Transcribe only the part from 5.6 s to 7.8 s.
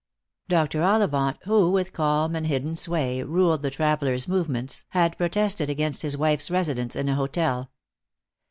against his wife's resi dence in an hotel.